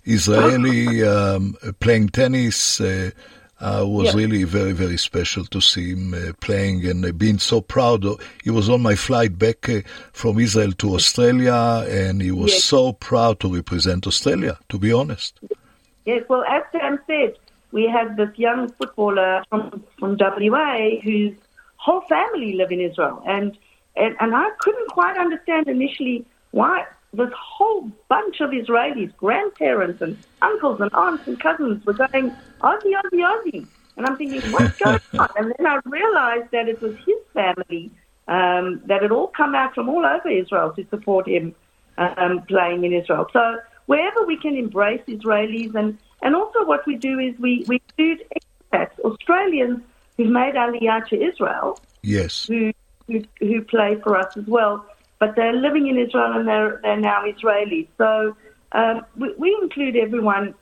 Israeli 0.04 1.02
um, 1.02 1.56
playing 1.80 2.10
tennis. 2.10 2.80
Uh, 2.80 3.10
uh, 3.58 3.84
was 3.86 4.08
yeah. 4.08 4.12
really 4.20 4.44
very, 4.44 4.72
very 4.72 4.98
special 4.98 5.44
to 5.46 5.60
see 5.62 5.92
him 5.92 6.12
uh, 6.12 6.32
playing 6.40 6.84
and 6.86 7.06
uh, 7.06 7.12
being 7.12 7.38
so 7.38 7.60
proud. 7.60 8.04
Of, 8.04 8.20
he 8.44 8.50
was 8.50 8.68
on 8.68 8.82
my 8.82 8.94
flight 8.94 9.38
back 9.38 9.66
uh, 9.68 9.80
from 10.12 10.38
Israel 10.38 10.72
to 10.72 10.94
Australia, 10.94 11.86
and 11.88 12.20
he 12.20 12.30
was 12.30 12.52
yes. 12.52 12.64
so 12.64 12.92
proud 12.92 13.40
to 13.40 13.54
represent 13.54 14.06
Australia, 14.06 14.58
to 14.68 14.78
be 14.78 14.92
honest. 14.92 15.40
Yes, 16.04 16.24
well, 16.28 16.44
as 16.44 16.62
Sam 16.70 16.98
said, 17.06 17.34
we 17.76 17.86
had 17.86 18.16
this 18.16 18.30
young 18.36 18.72
footballer 18.78 19.44
from, 19.50 19.84
from 20.00 20.16
WA 20.18 20.78
whose 21.04 21.34
whole 21.76 22.00
family 22.08 22.54
live 22.54 22.72
in 22.72 22.80
Israel. 22.80 23.22
And, 23.26 23.56
and, 23.96 24.16
and 24.18 24.34
I 24.34 24.48
couldn't 24.60 24.88
quite 24.88 25.18
understand 25.18 25.68
initially 25.68 26.24
why 26.52 26.84
this 27.12 27.28
whole 27.38 27.92
bunch 28.08 28.40
of 28.40 28.48
Israelis, 28.50 29.14
grandparents 29.16 30.00
and 30.00 30.16
uncles 30.40 30.80
and 30.80 30.90
aunts 30.94 31.24
and 31.26 31.38
cousins 31.38 31.84
were 31.84 31.92
going, 31.92 32.34
Aussie, 32.62 32.94
Aussie, 33.00 33.22
Aussie. 33.30 33.66
And 33.98 34.06
I'm 34.06 34.16
thinking, 34.16 34.50
what's 34.50 34.74
going 34.82 34.98
on? 35.18 35.28
And 35.36 35.52
then 35.58 35.66
I 35.66 35.78
realized 35.84 36.50
that 36.52 36.68
it 36.68 36.80
was 36.80 36.94
his 37.04 37.20
family 37.34 37.90
um, 38.26 38.80
that 38.86 39.02
had 39.02 39.12
all 39.12 39.28
come 39.28 39.54
out 39.54 39.74
from 39.74 39.90
all 39.90 40.04
over 40.06 40.30
Israel 40.30 40.72
to 40.76 40.86
support 40.88 41.28
him 41.28 41.54
um, 41.98 42.42
playing 42.48 42.84
in 42.84 42.94
Israel. 42.94 43.26
So 43.34 43.58
wherever 43.84 44.24
we 44.24 44.38
can 44.38 44.56
embrace 44.56 45.02
Israelis 45.06 45.74
and 45.74 45.98
and 46.22 46.34
also 46.34 46.64
what 46.64 46.86
we 46.86 46.96
do 46.96 47.18
is 47.18 47.38
we, 47.38 47.64
we 47.68 47.80
include 47.88 48.26
expats, 48.36 48.98
Australians 49.00 49.80
who've 50.16 50.30
made 50.30 50.54
Aliyah 50.54 51.06
to 51.08 51.22
Israel. 51.22 51.78
Yes. 52.02 52.46
Who, 52.46 52.72
who, 53.06 53.22
who 53.40 53.62
play 53.62 53.98
for 54.02 54.16
us 54.16 54.36
as 54.36 54.46
well. 54.46 54.84
But 55.18 55.36
they're 55.36 55.52
living 55.52 55.86
in 55.86 55.98
Israel 55.98 56.32
and 56.32 56.46
they're, 56.46 56.80
they're 56.82 56.96
now 56.96 57.24
Israelis. 57.24 57.88
So 57.98 58.36
um, 58.72 59.06
we, 59.16 59.34
we 59.38 59.58
include 59.62 59.96
everyone 59.96 60.54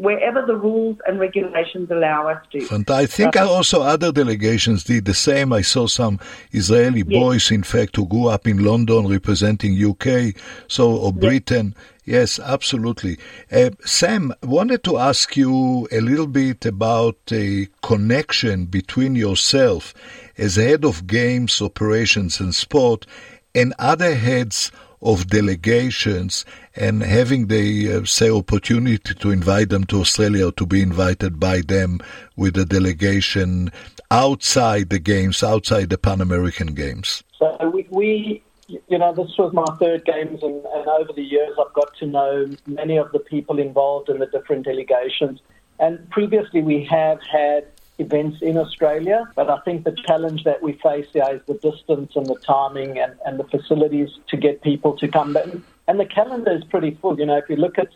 wherever 0.00 0.44
the 0.46 0.56
rules 0.56 0.98
and 1.06 1.20
regulations 1.20 1.90
allow 1.90 2.28
us 2.28 2.42
to. 2.52 2.74
And 2.74 2.88
I 2.90 3.06
think 3.06 3.36
uh, 3.36 3.48
also 3.48 3.82
other 3.82 4.12
delegations 4.12 4.84
did 4.84 5.04
the 5.04 5.14
same. 5.14 5.52
I 5.52 5.62
saw 5.62 5.86
some 5.86 6.18
Israeli 6.52 7.04
yes. 7.06 7.20
boys, 7.20 7.50
in 7.50 7.62
fact, 7.62 7.96
who 7.96 8.06
grew 8.06 8.28
up 8.28 8.46
in 8.46 8.64
London 8.64 9.08
representing 9.08 9.82
UK, 9.82 10.34
so 10.68 10.96
or 10.96 11.12
Britain. 11.12 11.74
Yes, 12.04 12.40
absolutely. 12.40 13.18
Uh, 13.50 13.70
Sam, 13.84 14.34
wanted 14.42 14.82
to 14.84 14.98
ask 14.98 15.36
you 15.36 15.86
a 15.92 16.00
little 16.00 16.26
bit 16.26 16.66
about 16.66 17.18
a 17.30 17.68
connection 17.82 18.64
between 18.64 19.14
yourself 19.14 19.94
as 20.36 20.56
head 20.56 20.84
of 20.84 21.06
games, 21.06 21.62
operations, 21.62 22.40
and 22.40 22.54
sport 22.54 23.06
and 23.54 23.74
other 23.78 24.14
heads 24.14 24.72
of 25.02 25.26
delegations 25.26 26.44
and 26.76 27.02
having 27.02 27.48
the, 27.48 27.92
uh, 27.92 28.04
say, 28.04 28.30
opportunity 28.30 29.14
to 29.14 29.30
invite 29.30 29.68
them 29.68 29.84
to 29.84 30.00
Australia 30.00 30.48
or 30.48 30.52
to 30.52 30.64
be 30.64 30.80
invited 30.80 31.40
by 31.40 31.60
them 31.60 32.00
with 32.36 32.56
a 32.56 32.64
delegation 32.64 33.70
outside 34.10 34.90
the 34.90 34.98
games, 34.98 35.42
outside 35.42 35.90
the 35.90 35.98
Pan 35.98 36.20
American 36.20 36.68
Games? 36.68 37.24
So 37.38 37.56
we, 37.72 37.86
we, 37.90 38.42
you 38.68 38.98
know, 38.98 39.12
this 39.12 39.36
was 39.38 39.52
my 39.52 39.64
third 39.78 40.04
games, 40.04 40.42
and, 40.42 40.64
and 40.64 40.86
over 40.86 41.12
the 41.12 41.22
years 41.22 41.56
I've 41.58 41.72
got 41.74 41.94
to 41.96 42.06
know 42.06 42.50
many 42.66 42.96
of 42.96 43.10
the 43.12 43.18
people 43.18 43.58
involved 43.58 44.08
in 44.08 44.18
the 44.18 44.26
different 44.26 44.64
delegations. 44.64 45.40
And 45.78 46.08
previously 46.10 46.62
we 46.62 46.84
have 46.84 47.18
had 47.22 47.66
events 48.04 48.38
in 48.42 48.56
Australia. 48.56 49.18
But 49.34 49.48
I 49.48 49.58
think 49.60 49.84
the 49.84 49.96
challenge 50.06 50.44
that 50.44 50.62
we 50.62 50.72
face 50.88 51.08
here 51.12 51.30
is 51.32 51.40
the 51.46 51.58
distance 51.70 52.12
and 52.16 52.26
the 52.26 52.38
timing 52.54 52.98
and, 52.98 53.12
and 53.26 53.38
the 53.40 53.44
facilities 53.44 54.10
to 54.28 54.36
get 54.36 54.62
people 54.62 54.92
to 54.98 55.08
come. 55.08 55.36
in. 55.36 55.64
and 55.88 55.98
the 55.98 56.10
calendar 56.18 56.52
is 56.52 56.64
pretty 56.64 56.92
full. 57.00 57.18
You 57.18 57.26
know, 57.26 57.38
if 57.38 57.48
you 57.48 57.56
look 57.56 57.78
at, 57.78 57.90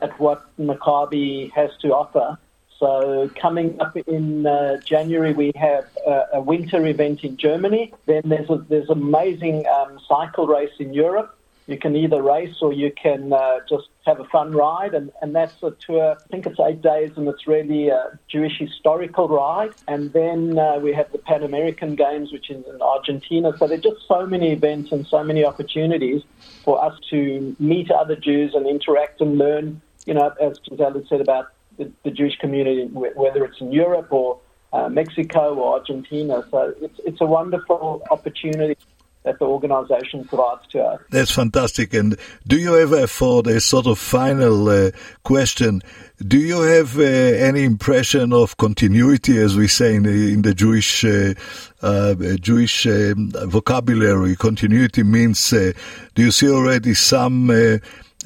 at 0.00 0.18
what 0.18 0.40
Maccabi 0.58 1.52
has 1.52 1.70
to 1.82 1.88
offer, 2.02 2.38
so 2.80 3.30
coming 3.36 3.78
up 3.80 3.94
in 4.06 4.46
uh, 4.46 4.78
January, 4.78 5.34
we 5.34 5.52
have 5.54 5.86
a, 6.06 6.38
a, 6.38 6.40
winter 6.40 6.84
event 6.86 7.22
in 7.22 7.36
Germany. 7.36 7.92
Then 8.06 8.22
there's 8.24 8.48
a, 8.48 8.56
there's 8.70 8.88
amazing 8.88 9.66
um, 9.66 10.00
cycle 10.08 10.46
race 10.46 10.72
in 10.78 10.94
Europe 10.94 11.36
you 11.70 11.78
can 11.78 11.94
either 11.94 12.20
race 12.20 12.56
or 12.60 12.72
you 12.72 12.92
can 12.92 13.32
uh, 13.32 13.60
just 13.68 13.88
have 14.04 14.18
a 14.18 14.24
fun 14.24 14.52
ride. 14.52 14.92
And, 14.92 15.12
and 15.22 15.34
that's 15.34 15.62
a 15.62 15.70
tour, 15.86 16.16
I 16.20 16.28
think 16.28 16.46
it's 16.46 16.58
eight 16.58 16.82
days, 16.82 17.12
and 17.16 17.28
it's 17.28 17.46
really 17.46 17.88
a 17.88 18.18
Jewish 18.28 18.58
historical 18.58 19.28
ride. 19.28 19.72
And 19.86 20.12
then 20.12 20.58
uh, 20.58 20.78
we 20.80 20.92
have 20.92 21.10
the 21.12 21.18
Pan 21.18 21.42
American 21.44 21.94
Games, 21.94 22.32
which 22.32 22.50
is 22.50 22.64
in 22.66 22.82
Argentina. 22.82 23.52
So 23.56 23.68
there's 23.68 23.82
just 23.82 24.06
so 24.08 24.26
many 24.26 24.52
events 24.52 24.90
and 24.90 25.06
so 25.06 25.22
many 25.22 25.44
opportunities 25.44 26.22
for 26.64 26.82
us 26.84 26.98
to 27.10 27.54
meet 27.58 27.90
other 27.90 28.16
Jews 28.16 28.54
and 28.54 28.66
interact 28.66 29.20
and 29.20 29.38
learn, 29.38 29.80
you 30.06 30.14
know, 30.14 30.32
as 30.40 30.58
Giselle 30.68 31.02
said 31.08 31.20
about 31.20 31.52
the, 31.78 31.90
the 32.02 32.10
Jewish 32.10 32.36
community, 32.38 32.86
whether 32.86 33.44
it's 33.44 33.60
in 33.60 33.72
Europe 33.72 34.08
or 34.10 34.40
uh, 34.72 34.88
Mexico 34.88 35.54
or 35.54 35.78
Argentina. 35.78 36.44
So 36.50 36.74
it's, 36.80 37.00
it's 37.04 37.20
a 37.20 37.26
wonderful 37.26 38.02
opportunity 38.10 38.76
that 39.22 39.38
the 39.38 39.44
organization 39.44 40.24
provides 40.24 40.66
to 40.68 40.80
us. 40.80 41.00
That's 41.10 41.30
fantastic. 41.30 41.92
And 41.92 42.16
do 42.46 42.58
you 42.58 42.76
ever, 42.76 43.06
for 43.06 43.42
the 43.42 43.60
sort 43.60 43.86
of 43.86 43.98
final 43.98 44.68
uh, 44.68 44.90
question, 45.24 45.82
do 46.26 46.38
you 46.38 46.62
have 46.62 46.98
uh, 46.98 47.02
any 47.02 47.64
impression 47.64 48.32
of 48.32 48.56
continuity, 48.56 49.38
as 49.38 49.56
we 49.56 49.68
say 49.68 49.94
in 49.94 50.04
the, 50.04 50.32
in 50.32 50.42
the 50.42 50.54
Jewish 50.54 51.04
uh, 51.04 51.34
uh 51.82 52.14
Jewish 52.40 52.86
um, 52.86 53.30
vocabulary? 53.30 54.36
Continuity 54.36 55.02
means. 55.02 55.52
Uh, 55.52 55.72
do 56.14 56.22
you 56.22 56.30
see 56.30 56.48
already 56.48 56.94
some? 56.94 57.50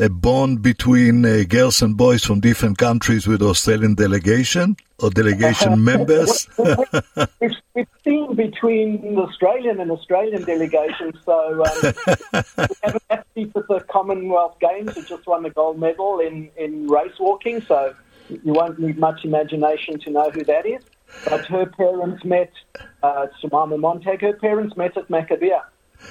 A 0.01 0.09
bond 0.09 0.61
between 0.61 1.25
uh, 1.25 1.45
girls 1.49 1.81
and 1.81 1.97
boys 1.97 2.25
from 2.25 2.41
different 2.41 2.79
countries 2.79 3.29
with 3.29 3.41
Australian 3.41 3.95
delegation 3.95 4.77
or 4.99 5.09
delegation 5.09 5.85
members? 5.93 6.49
it's, 7.41 7.55
it's 7.77 7.91
seen 8.03 8.35
between 8.35 9.17
Australian 9.17 9.79
and 9.79 9.93
Australian 9.93 10.43
delegations. 10.43 11.15
So 11.25 11.65
um, 11.65 11.95
we 12.59 12.65
have 12.83 12.95
an 12.95 13.01
athlete 13.09 13.53
at 13.55 13.69
the 13.69 13.85
Commonwealth 13.89 14.59
Games 14.59 14.97
who 14.97 15.03
just 15.05 15.29
won 15.29 15.45
the 15.45 15.51
gold 15.51 15.79
medal 15.79 16.19
in, 16.19 16.51
in 16.57 16.89
race 16.89 17.17
walking. 17.21 17.61
So 17.61 17.95
you 18.29 18.53
won't 18.53 18.81
need 18.81 18.99
much 18.99 19.25
imagination 19.25 20.01
to 20.01 20.11
know 20.11 20.29
who 20.31 20.43
that 20.43 20.67
is. 20.67 20.83
But 21.29 21.47
her 21.47 21.67
parents 21.67 22.25
met, 22.25 22.51
uh, 23.05 23.29
Jemima 23.41 23.79
Montag, 23.79 24.23
her 24.23 24.33
parents 24.33 24.77
met 24.77 24.97
at 24.97 25.07
Maccabiah. 25.07 25.63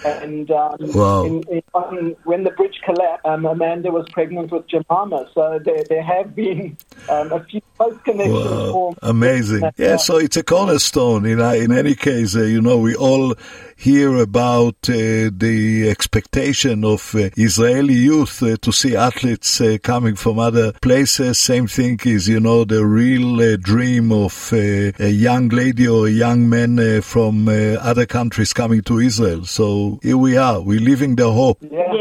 And 0.06 0.52
um, 0.52 0.78
wow. 0.80 1.24
in, 1.24 1.44
in, 1.50 2.16
when 2.26 2.44
the 2.44 2.52
bridge 2.52 2.80
collapsed, 2.84 3.26
um, 3.26 3.46
Amanda 3.46 3.90
was 3.90 4.06
pregnant 4.12 4.52
with 4.52 4.68
Jemima. 4.68 5.30
So 5.34 5.60
there, 5.64 5.84
there 5.90 6.04
have 6.04 6.36
been 6.36 6.78
um, 7.10 7.32
a 7.32 7.44
few. 7.46 7.62
Wow. 7.80 8.96
Amazing. 9.02 9.70
Yeah, 9.78 9.98
so 9.98 10.18
it's 10.18 10.38
a 10.38 10.44
cornerstone. 10.44 11.26
In, 11.26 11.40
in 11.40 11.72
any 11.72 11.96
case, 11.96 12.36
uh, 12.36 12.42
you 12.44 12.62
know, 12.62 12.78
we 12.78 12.96
all 12.96 13.36
hear 13.76 14.16
about 14.18 14.76
uh, 14.90 15.30
the 15.36 15.88
expectation 15.90 16.86
of 16.86 17.14
uh, 17.16 17.30
Israeli 17.36 17.96
youth 17.96 18.42
uh, 18.44 18.56
to 18.62 18.72
see 18.72 18.96
athletes 18.96 19.60
uh, 19.60 19.78
coming 19.84 20.16
from 20.16 20.40
other 20.40 20.72
places. 20.74 21.40
Same 21.40 21.68
thing 21.68 22.00
is, 22.06 22.28
you 22.28 22.40
know, 22.40 22.64
the 22.64 22.86
real 22.86 23.42
uh, 23.42 23.58
dream 23.58 24.12
of 24.12 24.54
a 24.54 25.10
young 25.10 25.50
lady 25.50 25.88
or 25.88 26.08
a 26.08 26.12
young 26.12 26.48
man 26.50 27.02
from 27.02 27.48
other 27.50 28.06
countries 28.06 28.54
coming 28.54 28.82
to 28.84 29.00
Israel. 29.00 29.46
So 29.46 30.00
here 30.02 30.18
we 30.18 30.38
are. 30.38 30.62
We're 30.62 30.80
living 30.80 31.16
the 31.16 31.32
hope. 31.32 31.58
Yeah. 31.62 31.92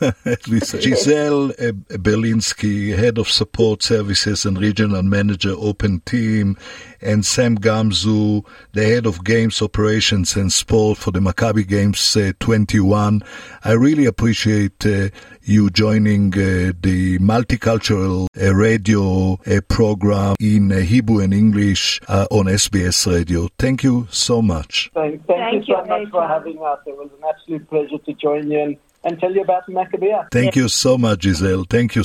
at 0.24 0.48
least 0.48 0.80
Giselle 0.80 1.50
Belinsky, 1.50 2.96
head 2.96 3.18
of 3.18 3.28
support 3.28 3.82
services 3.82 4.44
and 4.44 4.58
regional 4.58 5.02
manager, 5.02 5.54
Open 5.56 6.00
Team, 6.00 6.56
and 7.00 7.24
Sam 7.24 7.56
Gamzu, 7.56 8.44
the 8.72 8.84
head 8.84 9.06
of 9.06 9.24
games 9.24 9.62
operations 9.62 10.36
and 10.36 10.52
sport 10.52 10.98
for 10.98 11.10
the 11.10 11.20
Maccabi 11.20 11.66
Games 11.66 12.16
uh, 12.16 12.32
21. 12.40 13.22
I 13.64 13.72
really 13.72 14.06
appreciate 14.06 14.84
uh, 14.86 15.08
you 15.42 15.70
joining 15.70 16.32
uh, 16.34 16.72
the 16.80 17.18
multicultural 17.18 18.26
uh, 18.40 18.54
radio 18.54 19.34
uh, 19.34 19.60
program 19.68 20.36
in 20.40 20.70
uh, 20.72 20.78
Hebrew 20.78 21.20
and 21.20 21.34
English 21.34 22.00
on 22.08 22.46
SBS 22.46 23.10
Radio. 23.10 23.48
Thank 23.58 23.82
you 23.82 24.06
so 24.10 24.42
much. 24.42 24.90
Thank, 24.94 25.26
thank, 25.26 25.40
thank 25.40 25.68
you 25.68 25.74
so 25.74 25.82
you, 25.82 25.88
much 25.88 26.00
Adrian. 26.02 26.10
for 26.10 26.28
having 26.28 26.58
us. 26.62 26.78
It 26.86 26.96
was 26.96 27.10
an 27.18 27.24
absolute 27.28 27.68
pleasure 27.68 27.98
to 27.98 28.12
join 28.14 28.50
you. 28.50 28.76
And 29.04 29.18
tell 29.20 29.32
you 29.32 29.42
about 29.42 29.64
Maccabiah. 29.68 30.28
Thank 30.30 30.56
you 30.56 30.68
so 30.68 30.98
much, 30.98 31.22
Giselle. 31.22 31.64
Thank 31.64 31.96
you. 31.96 32.02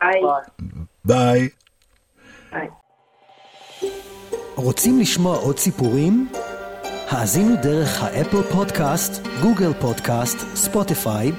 Bye. 0.00 0.20
Bye. 1.04 1.50
Bye. 2.52 2.70
רוצים 4.56 5.00
לשמוע 5.00 5.36
עוד 5.36 5.58
סיפורים? 5.58 6.28
האזינו 7.08 7.56
דרך 7.62 8.02
האפל 8.02 8.42
פודקאסט, 8.42 9.26
גוגל 9.42 9.72
פודקאסט, 9.80 10.38
ספוטיפיי, 10.54 11.32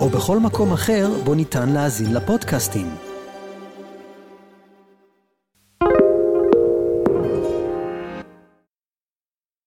או 0.00 0.08
בכל 0.08 0.38
מקום 0.38 0.72
אחר 0.72 1.06
בו 1.24 1.34
ניתן 1.34 1.68
להאזין 1.68 2.14
לפודקאסטים. 2.14 3.05